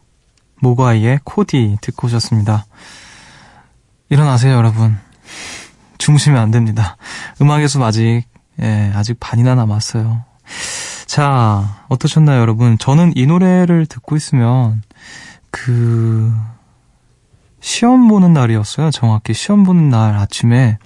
모과이의 0.61 1.19
코디 1.25 1.79
듣고 1.81 2.07
오셨습니다. 2.07 2.65
일어나세요, 4.09 4.55
여러분. 4.55 4.97
주무시면 5.99 6.41
안 6.41 6.53
됩니다. 6.53 6.97
음악의 7.41 7.69
숲 7.69 7.83
아직, 7.83 8.23
예, 8.63 8.93
아직 8.95 9.19
반이나 9.19 9.57
남았어요. 9.57 10.23
자, 11.07 11.83
어떠셨나요, 11.89 12.41
여러분? 12.41 12.79
저는 12.79 13.13
이 13.17 13.27
노래를 13.27 13.87
듣고 13.87 14.15
있으면, 14.15 14.83
그, 15.51 16.33
시험 17.61 18.07
보는 18.07 18.33
날이었어요. 18.33 18.93
정확히 18.93 19.35
시험 19.35 19.65
보는 19.65 19.89
날 19.89 20.15
아침에 20.15 20.79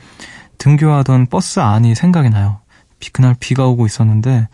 등교하던 0.57 1.27
버스 1.27 1.61
안이 1.61 1.95
생각이 1.95 2.31
나요. 2.31 2.61
비, 3.01 3.11
그날 3.11 3.35
비가 3.39 3.67
오고 3.67 3.85
있었는데, 3.85 4.49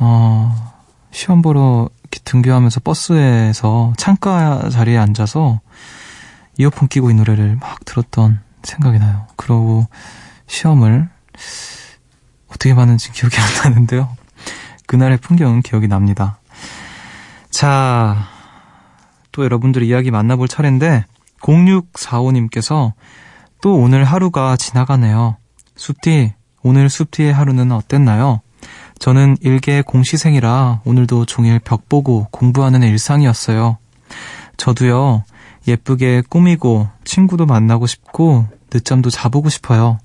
어, 0.00 0.71
시험 1.12 1.42
보러 1.42 1.88
등교하면서 2.24 2.80
버스에서 2.80 3.92
창가 3.96 4.70
자리에 4.70 4.96
앉아서 4.98 5.60
이어폰 6.58 6.88
끼고 6.88 7.10
이 7.10 7.14
노래를 7.14 7.56
막 7.56 7.84
들었던 7.84 8.40
생각이 8.62 8.98
나요. 8.98 9.26
그러고 9.36 9.86
시험을 10.46 11.08
어떻게 12.48 12.74
봤는지 12.74 13.12
기억이 13.12 13.36
안 13.36 13.72
나는데요. 13.72 14.08
그날의 14.86 15.18
풍경은 15.18 15.62
기억이 15.62 15.88
납니다. 15.88 16.38
자, 17.50 18.28
또 19.30 19.44
여러분들 19.44 19.82
이야기 19.82 20.10
만나볼 20.10 20.48
차례인데 20.48 21.04
0645님께서 21.40 22.92
또 23.62 23.76
오늘 23.76 24.04
하루가 24.04 24.56
지나가네요. 24.56 25.36
숲디, 25.76 26.34
오늘 26.62 26.88
숲디의 26.88 27.32
하루는 27.32 27.72
어땠나요? 27.72 28.40
저는 29.02 29.36
일개 29.40 29.82
공시생이라 29.82 30.82
오늘도 30.84 31.26
종일 31.26 31.58
벽 31.58 31.88
보고 31.88 32.28
공부하는 32.30 32.84
일상이었어요. 32.84 33.78
저도요, 34.56 35.24
예쁘게 35.66 36.22
꾸미고 36.28 36.88
친구도 37.02 37.44
만나고 37.44 37.88
싶고 37.88 38.46
늦잠도 38.72 39.10
자보고 39.10 39.48
싶어요. 39.48 39.98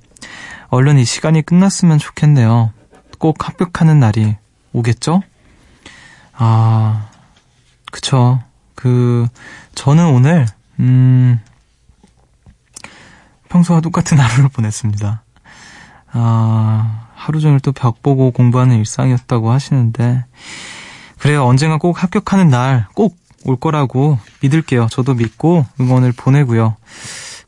얼른 0.70 0.98
이 0.98 1.06
시간이 1.06 1.44
끝났으면 1.44 2.00
좋겠네요. 2.00 2.74
꼭 3.20 3.48
합격하는 3.48 4.00
날이 4.00 4.36
오겠죠? 4.74 5.22
아, 6.34 7.12
그쵸. 7.92 8.40
그, 8.74 9.28
저는 9.76 10.08
오늘, 10.08 10.48
음, 10.80 11.40
평소와 13.48 13.82
똑같은 13.82 14.18
하루를 14.18 14.50
보냈습니다. 14.50 15.22
아, 16.14 17.07
하루 17.18 17.40
종일 17.40 17.60
또 17.60 17.72
벽 17.72 18.02
보고 18.04 18.32
공부하는 18.32 18.78
일상이었다고 18.78 19.52
하시는데 19.52 20.24
그래요 21.20 21.46
언젠가 21.46 21.78
꼭 21.78 22.02
합격하는 22.04 22.50
날 22.50 22.88
꼭 22.94 23.18
올 23.46 23.56
거라고 23.56 24.20
믿을게요. 24.42 24.88
저도 24.92 25.14
믿고 25.14 25.66
응원을 25.80 26.12
보내고요. 26.12 26.76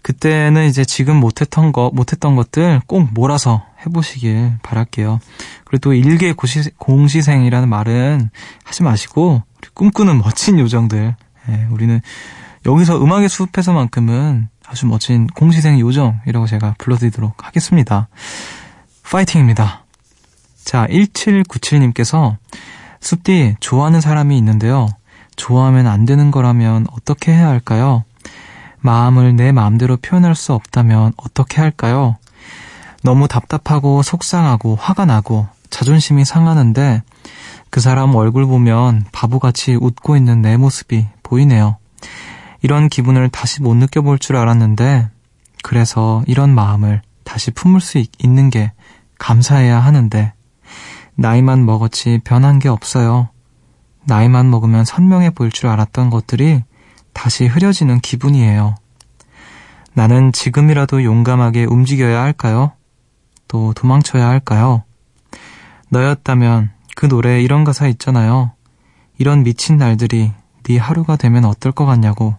그때는 0.01 0.67
이제 0.67 0.86
지금 0.86 1.17
못했던 1.17 1.71
거 1.71 1.91
못했던 1.93 2.36
것들 2.36 2.82
꼭 2.88 3.10
몰아서 3.13 3.65
해보시길 3.86 4.53
바랄게요. 4.63 5.19
그리고 5.65 5.82
또 5.82 5.93
일개 5.93 6.32
고시, 6.32 6.69
공시생이라는 6.77 7.67
말은 7.67 8.29
하지 8.63 8.84
마시고 8.84 9.43
꿈꾸는 9.73 10.19
멋진 10.19 10.58
요정들. 10.60 11.15
예, 11.49 11.67
우리는 11.69 11.99
여기서 12.65 13.03
음악의 13.03 13.27
숲에서만큼은 13.27 14.47
아주 14.67 14.86
멋진 14.86 15.27
공시생 15.27 15.79
요정이라고 15.79 16.47
제가 16.47 16.75
불러드리도록 16.77 17.45
하겠습니다. 17.45 18.08
파이팅입니다. 19.12 19.86
자, 20.63 20.86
1797님께서 20.88 22.38
숲디 23.02 23.56
좋아하는 23.60 24.02
사람이 24.02 24.38
있는데요. 24.38 24.88
좋아하면 25.36 25.88
안 25.88 26.06
되는 26.06 26.30
거라면 26.30 26.86
어떻게 26.91 27.32
해야 27.32 27.48
할까요? 27.48 28.04
마음을 28.82 29.36
내 29.36 29.52
마음대로 29.52 29.98
표현할 29.98 30.36
수 30.36 30.54
없다면 30.54 31.13
어떻게 31.17 31.60
할까요? 31.60 32.17
너무 33.02 33.28
답답하고 33.28 34.04
속상하고 34.04 34.76
화가 34.76 35.06
나고 35.06 35.48
자존심이 35.72 36.24
상하는데 36.24 37.02
그 37.72 37.80
사람 37.80 38.15
얼굴 38.15 38.45
보면 38.45 39.06
바보같이 39.12 39.76
웃고 39.76 40.17
있는 40.17 40.41
내 40.41 40.56
모습이 40.56 41.08
보이네요. 41.24 41.78
이런 42.62 42.89
기분을 42.89 43.30
다시 43.30 43.63
못 43.63 43.74
느껴볼 43.76 44.19
줄 44.19 44.36
알았는데 44.36 45.10
그래서 45.63 46.24
이런 46.28 46.54
마음을 46.54 47.02
다시 47.24 47.50
품을 47.52 47.82
수 47.82 47.98
있, 47.98 48.12
는 48.24 48.50
게 48.50 48.72
감사해야 49.19 49.79
하는데 49.79 50.34
나이만 51.15 51.65
먹었지 51.65 52.21
변한 52.23 52.58
게 52.58 52.69
없어요. 52.69 53.29
나이만 54.05 54.49
먹으면 54.49 54.86
선명해 54.86 55.32
보일 55.32 55.51
줄 55.51 55.67
알았던 55.69 56.10
것들이 56.10 56.63
다시 57.13 57.45
흐려지는 57.45 57.99
기분이에요. 57.99 58.75
나는 59.93 60.32
지금이라도 60.32 61.03
용감하게 61.03 61.65
움직여야 61.65 62.21
할까요? 62.21 62.71
또 63.47 63.73
도망쳐야 63.73 64.27
할까요? 64.27 64.84
너였다면 65.89 66.71
그 66.95 67.05
노래에 67.05 67.41
이런 67.41 67.63
가사 67.63 67.88
있잖아요. 67.88 68.53
이런 69.17 69.43
미친 69.43 69.77
날들이 69.77 70.32
네 70.63 70.77
하루가 70.77 71.15
되면 71.15 71.45
어떨 71.45 71.71
것 71.71 71.86
같냐고. 71.86 72.36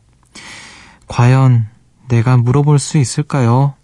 과연 1.09 1.69
내가 2.09 2.37
물어볼 2.37 2.79
수 2.79 2.99
있을까요? 2.99 3.75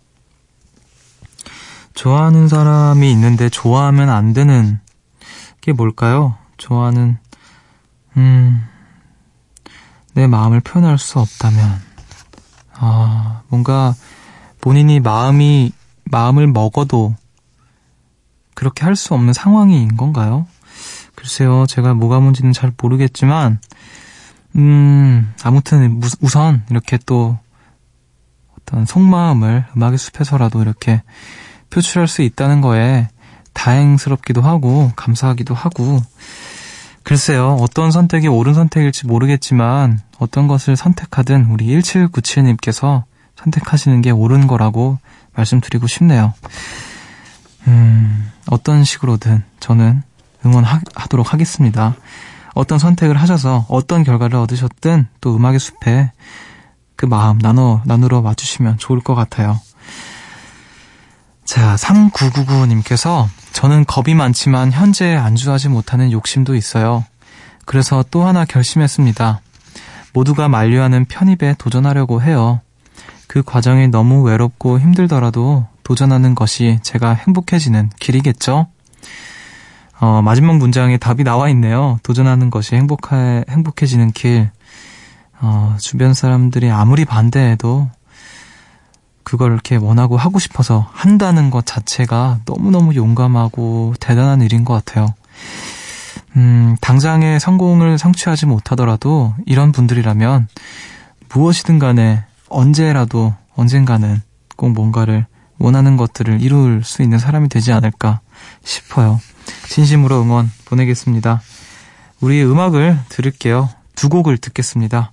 좋아하는 1.96 2.46
사람이 2.46 3.10
있는데 3.12 3.48
좋아하면 3.48 4.10
안 4.10 4.34
되는 4.34 4.78
게 5.62 5.72
뭘까요? 5.72 6.36
좋아하는, 6.58 7.16
음, 8.18 8.64
내 10.12 10.26
마음을 10.26 10.60
표현할 10.60 10.98
수 10.98 11.18
없다면, 11.18 11.80
아, 12.74 13.40
뭔가 13.48 13.94
본인이 14.60 15.00
마음이, 15.00 15.72
마음을 16.04 16.46
먹어도 16.46 17.16
그렇게 18.54 18.84
할 18.84 18.94
수 18.94 19.14
없는 19.14 19.32
상황인 19.32 19.96
건가요? 19.96 20.46
글쎄요, 21.14 21.64
제가 21.66 21.94
뭐가 21.94 22.20
뭔지는 22.20 22.52
잘 22.52 22.72
모르겠지만, 22.80 23.58
음, 24.56 25.34
아무튼 25.42 26.00
우선 26.20 26.62
이렇게 26.70 26.98
또 27.06 27.38
어떤 28.60 28.84
속마음을 28.84 29.66
음악의 29.74 29.96
숲에서라도 29.96 30.60
이렇게 30.60 31.02
표출할 31.70 32.08
수 32.08 32.22
있다는 32.22 32.60
거에 32.60 33.08
다행스럽기도 33.52 34.42
하고 34.42 34.92
감사하기도 34.96 35.54
하고 35.54 36.00
글쎄요, 37.02 37.56
어떤 37.60 37.92
선택이 37.92 38.26
옳은 38.26 38.52
선택일지 38.54 39.06
모르겠지만 39.06 40.00
어떤 40.18 40.48
것을 40.48 40.76
선택하든 40.76 41.46
우리 41.46 41.66
1797님께서 41.66 43.04
선택하시는 43.36 44.02
게 44.02 44.10
옳은 44.10 44.48
거라고 44.48 44.98
말씀드리고 45.34 45.86
싶네요. 45.86 46.34
음, 47.68 48.30
어떤 48.48 48.82
식으로든 48.82 49.44
저는 49.60 50.02
응원하도록 50.44 51.32
하겠습니다. 51.32 51.94
어떤 52.54 52.78
선택을 52.78 53.16
하셔서 53.20 53.66
어떤 53.68 54.02
결과를 54.02 54.36
얻으셨든 54.38 55.06
또 55.20 55.36
음악의 55.36 55.60
숲에 55.60 56.10
그 56.96 57.06
마음 57.06 57.38
나눠, 57.38 57.82
나누러 57.84 58.20
와주시면 58.20 58.78
좋을 58.78 59.00
것 59.00 59.14
같아요. 59.14 59.60
자, 61.46 61.76
3999님께서 61.76 63.28
저는 63.52 63.84
겁이 63.86 64.14
많지만 64.14 64.72
현재 64.72 65.14
안주하지 65.14 65.68
못하는 65.68 66.10
욕심도 66.10 66.56
있어요. 66.56 67.04
그래서 67.64 68.04
또 68.10 68.24
하나 68.24 68.44
결심했습니다. 68.44 69.40
모두가 70.12 70.48
만류하는 70.48 71.04
편입에 71.04 71.54
도전하려고 71.56 72.20
해요. 72.20 72.60
그 73.28 73.42
과정이 73.42 73.88
너무 73.88 74.22
외롭고 74.22 74.80
힘들더라도 74.80 75.66
도전하는 75.84 76.34
것이 76.34 76.78
제가 76.82 77.14
행복해지는 77.14 77.90
길이겠죠? 78.00 78.66
어, 80.00 80.22
마지막 80.22 80.56
문장에 80.56 80.96
답이 80.96 81.22
나와 81.22 81.48
있네요. 81.50 81.98
도전하는 82.02 82.50
것이 82.50 82.74
행복해, 82.74 83.44
행복해지는 83.48 84.10
길. 84.12 84.50
어, 85.40 85.76
주변 85.78 86.12
사람들이 86.12 86.70
아무리 86.70 87.04
반대해도 87.04 87.88
그걸 89.26 89.50
이렇게 89.50 89.74
원하고 89.74 90.16
하고 90.16 90.38
싶어서 90.38 90.88
한다는 90.92 91.50
것 91.50 91.66
자체가 91.66 92.38
너무너무 92.44 92.94
용감하고 92.94 93.94
대단한 93.98 94.40
일인 94.40 94.64
것 94.64 94.72
같아요. 94.74 95.14
음, 96.36 96.76
당장의 96.80 97.40
성공을 97.40 97.98
성취하지 97.98 98.46
못하더라도 98.46 99.34
이런 99.44 99.72
분들이라면 99.72 100.46
무엇이든 101.28 101.80
간에 101.80 102.22
언제라도 102.48 103.34
언젠가는 103.56 104.22
꼭 104.54 104.70
뭔가를 104.70 105.26
원하는 105.58 105.96
것들을 105.96 106.40
이룰 106.40 106.84
수 106.84 107.02
있는 107.02 107.18
사람이 107.18 107.48
되지 107.48 107.72
않을까 107.72 108.20
싶어요. 108.62 109.20
진심으로 109.66 110.22
응원 110.22 110.52
보내겠습니다. 110.66 111.42
우리 112.20 112.44
음악을 112.44 113.00
들을게요. 113.08 113.70
두 113.96 114.08
곡을 114.08 114.38
듣겠습니다. 114.38 115.10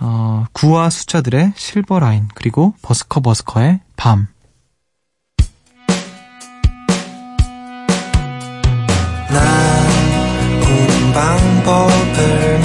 어, 0.00 0.44
구와 0.52 0.90
숫자들의 0.90 1.52
실버 1.56 1.98
라인, 1.98 2.28
그리고 2.34 2.74
버스커 2.82 3.20
버스커의 3.20 3.80
밤. 3.96 4.28
난 9.30 11.12
방법을 11.12 12.55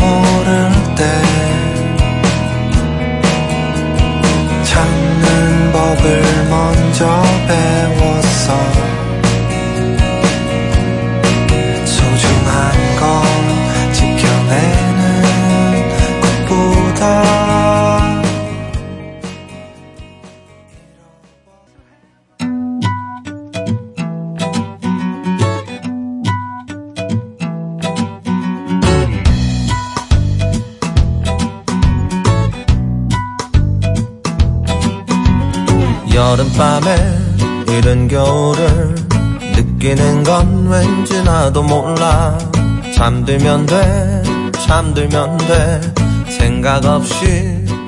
건 40.51 40.67
왠지 40.67 41.23
나도 41.23 41.63
몰라 41.63 42.37
잠들면 42.95 43.65
돼 43.65 44.23
잠들면 44.65 45.37
돼 45.37 45.81
생각 46.29 46.83
없이 46.85 47.25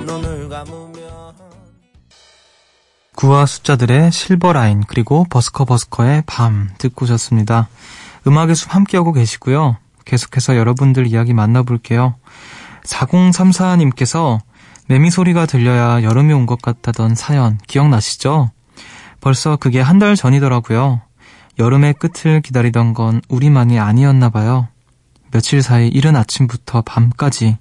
눈을 0.06 0.47
감으면 0.49 1.34
구와 3.15 3.45
숫자들의 3.45 4.12
실버라인 4.12 4.84
그리고 4.88 5.26
버스커 5.30 5.65
버스커의 5.65 6.23
밤 6.26 6.69
듣고 6.78 7.04
오셨습니다. 7.04 7.67
음악의 8.26 8.56
숲 8.56 8.73
함께하고 8.73 9.12
계시고요. 9.12 9.78
계속해서 10.06 10.56
여러분들 10.56 11.08
이야기 11.08 11.34
만나볼게요. 11.34 12.15
4034님께서 12.86 14.39
매미 14.88 15.12
소리가 15.12 15.45
들려야 15.45 16.04
여름이 16.04 16.34
온 16.34 16.45
것 16.45 16.62
같다던 16.62 17.15
사연 17.15 17.58
기억나시죠? 17.67 18.52
벌써 19.21 19.56
그게 19.56 19.80
한 19.80 19.99
달 19.99 20.15
전이더라고요. 20.17 21.02
여름의 21.60 21.96
끝을 21.96 22.42
기다리던 22.42 22.94
건 22.94 23.22
우리만이 23.30 23.80
아니었나 23.80 24.30
봐요. 24.30 24.68
며칠 25.32 25.62
사이 25.62 25.88
이른 25.88 26.16
아침부터 26.16 26.82
밤까지 26.82 27.58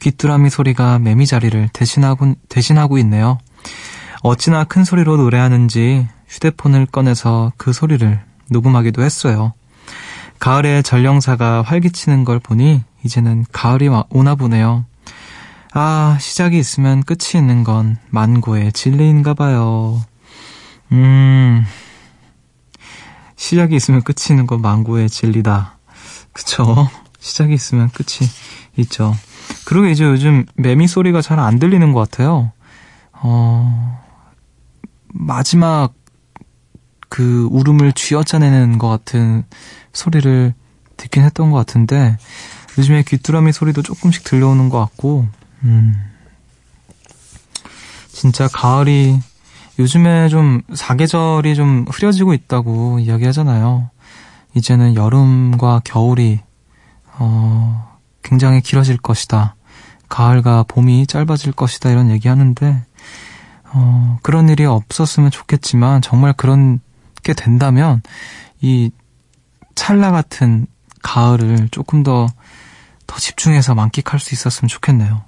귀뚜라미 0.00 0.50
소리가 0.50 0.98
매미 0.98 1.26
자리를 1.26 1.68
대신하고, 1.72 2.34
대신하고 2.48 2.98
있네요. 2.98 3.38
어찌나 4.22 4.64
큰 4.64 4.84
소리로 4.84 5.16
노래하는지 5.16 6.08
휴대폰을 6.28 6.86
꺼내서 6.86 7.52
그 7.56 7.72
소리를 7.72 8.20
녹음하기도 8.50 9.02
했어요. 9.02 9.52
가을에 10.38 10.82
전령사가 10.82 11.62
활기치는 11.62 12.24
걸 12.24 12.38
보니 12.38 12.82
이제는 13.04 13.44
가을이 13.52 13.88
오나 14.10 14.34
보네요. 14.34 14.84
아, 15.72 16.16
시작이 16.20 16.58
있으면 16.58 17.02
끝이 17.02 17.36
있는 17.36 17.64
건 17.64 17.98
만고의 18.10 18.72
진리인가 18.72 19.34
봐요. 19.34 20.02
음, 20.92 21.64
시작이 23.36 23.74
있으면 23.76 24.02
끝이 24.02 24.26
있는 24.30 24.46
건 24.46 24.60
만고의 24.62 25.10
진리다. 25.10 25.78
그쵸? 26.32 26.88
시작이 27.18 27.54
있으면 27.54 27.88
끝이 27.90 28.28
있죠. 28.76 29.14
그리고 29.66 29.86
이제 29.86 30.04
요즘 30.04 30.44
매미 30.56 30.86
소리가 30.88 31.22
잘 31.22 31.38
안 31.38 31.58
들리는 31.58 31.92
것 31.92 32.10
같아요. 32.10 32.52
어, 33.12 34.02
마지막 35.08 35.94
그 37.08 37.48
울음을 37.50 37.92
쥐어짜내는 37.92 38.78
것 38.78 38.88
같은 38.88 39.44
소리를 39.92 40.54
듣긴 40.96 41.22
했던 41.22 41.50
것 41.50 41.56
같은데, 41.58 42.16
요즘에 42.76 43.04
귀뚜라미 43.06 43.52
소리도 43.52 43.82
조금씩 43.82 44.24
들려오는 44.24 44.68
것 44.68 44.80
같고, 44.80 45.26
음. 45.62 45.94
진짜 48.08 48.48
가을이 48.48 49.20
요즘에 49.78 50.28
좀 50.28 50.62
사계절이 50.72 51.54
좀 51.54 51.84
흐려지고 51.88 52.34
있다고 52.34 53.00
이야기하잖아요. 53.00 53.90
이제는 54.54 54.94
여름과 54.94 55.82
겨울이 55.84 56.40
어, 57.18 57.98
굉장히 58.22 58.60
길어질 58.60 58.96
것이다. 58.98 59.56
가을과 60.08 60.64
봄이 60.68 61.06
짧아질 61.06 61.52
것이다 61.52 61.90
이런 61.90 62.10
얘기하는데 62.10 62.84
어, 63.72 64.18
그런 64.22 64.48
일이 64.48 64.64
없었으면 64.64 65.30
좋겠지만 65.30 66.02
정말 66.02 66.32
그런 66.32 66.80
게 67.22 67.32
된다면 67.34 68.02
이 68.60 68.90
찰나 69.74 70.12
같은 70.12 70.66
가을을 71.02 71.68
조금 71.70 72.02
더 72.02 72.28
더 73.06 73.18
집중해서 73.18 73.74
만끽할 73.74 74.20
수 74.20 74.34
있었으면 74.34 74.68
좋겠네요. 74.68 75.22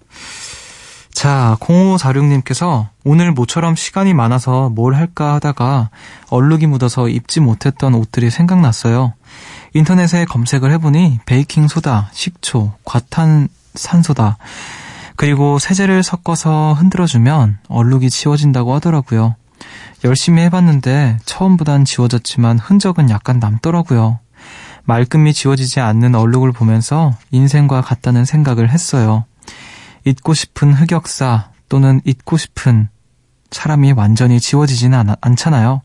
자, 1.16 1.56
0546님께서 1.60 2.88
오늘 3.02 3.32
모처럼 3.32 3.74
시간이 3.74 4.12
많아서 4.12 4.68
뭘 4.68 4.94
할까 4.94 5.32
하다가 5.36 5.88
얼룩이 6.28 6.66
묻어서 6.66 7.08
입지 7.08 7.40
못했던 7.40 7.94
옷들이 7.94 8.28
생각났어요. 8.28 9.14
인터넷에 9.72 10.26
검색을 10.26 10.70
해보니 10.72 11.20
베이킹소다, 11.24 12.10
식초, 12.12 12.74
과탄산소다, 12.84 14.36
그리고 15.16 15.58
세제를 15.58 16.02
섞어서 16.02 16.74
흔들어주면 16.74 17.60
얼룩이 17.68 18.10
지워진다고 18.10 18.74
하더라고요. 18.74 19.36
열심히 20.04 20.42
해봤는데 20.42 21.16
처음보단 21.24 21.86
지워졌지만 21.86 22.58
흔적은 22.58 23.08
약간 23.08 23.38
남더라고요. 23.38 24.18
말끔히 24.84 25.32
지워지지 25.32 25.80
않는 25.80 26.14
얼룩을 26.14 26.52
보면서 26.52 27.14
인생과 27.30 27.80
같다는 27.80 28.26
생각을 28.26 28.68
했어요. 28.68 29.24
잊고 30.06 30.32
싶은 30.32 30.72
흑역사 30.72 31.50
또는 31.68 32.00
잊고 32.04 32.38
싶은 32.38 32.88
사람이 33.50 33.92
완전히 33.92 34.40
지워지지는 34.40 34.98
않, 34.98 35.16
않잖아요. 35.20 35.82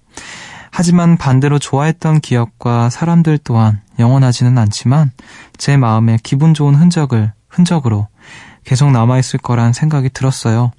하지만 0.71 1.17
반대로 1.17 1.59
좋아했던 1.59 2.21
기억과 2.21 2.89
사람들 2.89 3.39
또한 3.43 3.81
영원하지는 3.99 4.57
않지만 4.57 5.11
제 5.57 5.75
마음에 5.75 6.17
기분 6.23 6.53
좋은 6.53 6.75
흔적을 6.75 7.33
흔적으로 7.49 8.07
계속 8.63 8.91
남아있을 8.91 9.39
거란 9.41 9.73
생각이 9.73 10.09
들었어요. 10.11 10.71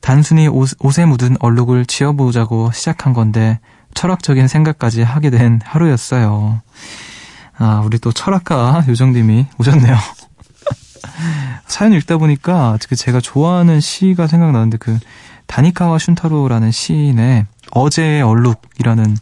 단순히 0.00 0.48
옷, 0.48 0.70
옷에 0.80 1.04
묻은 1.04 1.36
얼룩을 1.40 1.86
지워보자고 1.86 2.72
시작한 2.72 3.12
건데 3.12 3.60
철학적인 3.94 4.48
생각까지 4.48 5.02
하게 5.02 5.30
된 5.30 5.60
하루였어요. 5.62 6.62
아, 7.58 7.82
우리 7.84 7.98
또 7.98 8.10
철학가 8.10 8.84
요정님이 8.88 9.46
오셨네요. 9.58 9.96
사연 11.70 11.92
읽다 11.92 12.18
보니까 12.18 12.76
그 12.88 12.96
제가 12.96 13.20
좋아하는 13.20 13.80
시가 13.80 14.26
생각나는데 14.26 14.76
그 14.76 14.98
다니카와 15.46 15.98
슌타로라는 15.98 16.72
시인의 16.72 17.46
어제의 17.70 18.22
얼룩이라는 18.22 19.16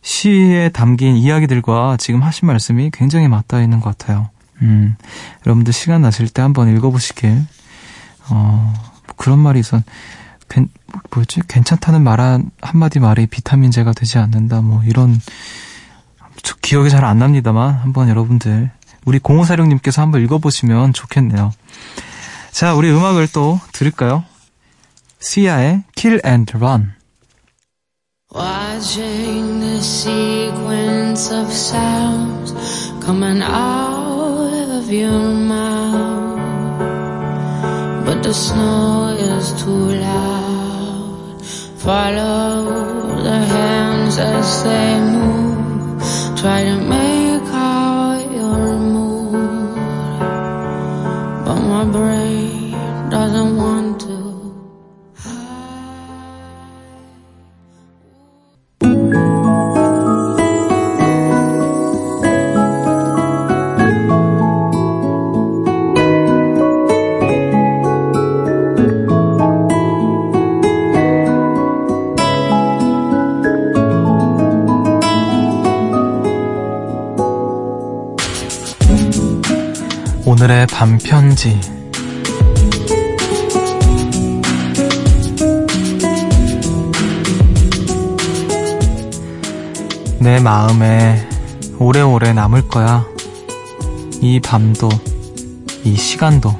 시에 0.00 0.68
담긴 0.68 1.16
이야기들과 1.16 1.96
지금 1.98 2.22
하신 2.22 2.46
말씀이 2.46 2.90
굉장히 2.92 3.28
맞닿아 3.28 3.62
있는 3.62 3.80
것 3.80 3.96
같아요. 3.96 4.30
음, 4.62 4.96
여러분들 5.44 5.72
시간 5.72 6.02
나실 6.02 6.28
때 6.28 6.40
한번 6.40 6.74
읽어보시길. 6.74 7.44
어, 8.30 8.74
그런 9.16 9.40
말이 9.40 9.58
있었, 9.58 9.82
괜, 10.48 10.68
뭐였지? 11.10 11.40
괜찮다는 11.48 12.02
말 12.02 12.20
한, 12.20 12.50
한마디 12.60 13.00
말이 13.00 13.26
비타민제가 13.26 13.92
되지 13.92 14.18
않는다. 14.18 14.60
뭐, 14.60 14.82
이런, 14.84 15.20
기억이 16.60 16.90
잘 16.90 17.04
안 17.04 17.18
납니다만, 17.18 17.74
한번 17.74 18.08
여러분들 18.08 18.70
우리 19.04 19.18
0546님께서 19.18 19.98
한번 20.00 20.22
읽어보시면 20.22 20.92
좋겠네요. 20.92 21.52
자, 22.50 22.74
우리 22.74 22.90
음악을 22.90 23.28
또 23.28 23.60
들을까요? 23.72 24.24
시아의 25.20 25.84
Kill 25.94 26.20
and 26.24 26.56
Run. 26.56 26.92
Watching 28.34 29.60
the 29.60 29.78
sequence 29.78 31.30
of 31.30 31.52
sounds 31.52 32.54
coming 33.04 33.42
out 33.42 34.70
of 34.70 34.90
your 34.90 35.34
mouth. 35.34 36.40
But 38.06 38.22
the 38.22 38.32
snow 38.32 39.14
is 39.18 39.52
too 39.62 40.00
loud. 40.00 41.42
Follow 41.76 43.22
the 43.22 43.38
hands 43.38 44.18
as 44.18 44.62
they 44.64 45.00
move. 45.00 46.00
Try 46.36 46.64
to 46.64 46.76
make 46.88 47.21
my 51.72 51.84
brain 51.86 52.72
doesn't 53.08 53.56
want 53.56 53.98
to. 54.02 54.41
밤편지 80.98 81.58
내 90.18 90.38
마음에 90.40 91.26
오래오래 91.78 92.34
남을 92.34 92.68
거야. 92.68 93.06
이 94.20 94.38
밤도, 94.38 94.90
이 95.84 95.96
시간도. 95.96 96.54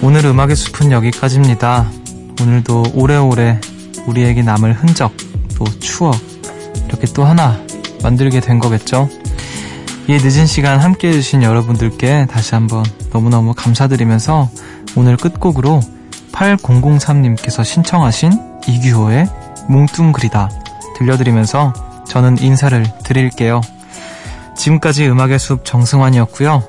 오늘 0.00 0.24
음악의 0.26 0.54
숲은 0.54 0.92
여기까지입니다. 0.92 1.90
오늘도 2.40 2.92
오래오래 2.94 3.60
우리에게 4.06 4.42
남을 4.42 4.74
흔적, 4.74 5.12
또 5.58 5.64
추억, 5.80 6.14
이렇게 6.88 7.06
또 7.12 7.24
하나 7.24 7.65
만들게 8.06 8.38
된 8.38 8.60
거겠죠? 8.60 9.08
이 10.06 10.12
늦은 10.12 10.46
시간 10.46 10.78
함께 10.78 11.08
해주신 11.08 11.42
여러분들께 11.42 12.26
다시 12.30 12.54
한번 12.54 12.84
너무너무 13.12 13.52
감사드리면서 13.52 14.48
오늘 14.94 15.16
끝곡으로 15.16 15.80
8003님께서 16.30 17.64
신청하신 17.64 18.60
이규호의 18.68 19.26
뭉뚱그리다 19.68 20.48
들려드리면서 20.96 21.72
저는 22.06 22.38
인사를 22.38 22.86
드릴게요. 23.02 23.60
지금까지 24.56 25.08
음악의 25.08 25.40
숲 25.40 25.64
정승환이었고요. 25.64 26.62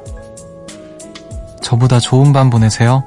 저보다 1.62 2.00
좋은 2.00 2.34
밤 2.34 2.50
보내세요. 2.50 3.04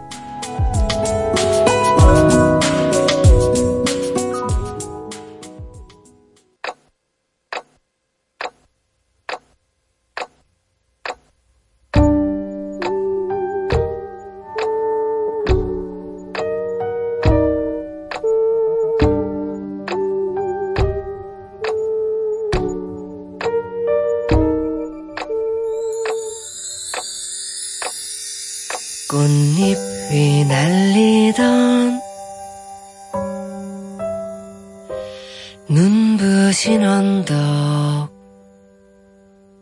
눈부신 36.50 36.82
언덕 36.82 38.10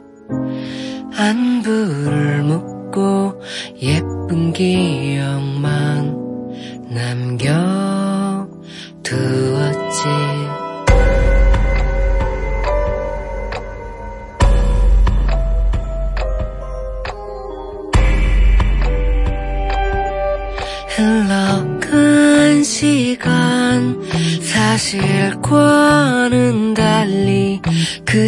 안부를 1.16 2.44
묻고 2.44 3.42
예쁜 3.82 4.52
기 4.52 4.99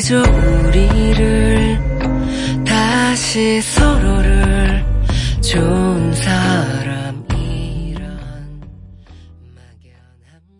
그저 0.01 0.19
우리를 0.65 1.79
다시 2.65 3.61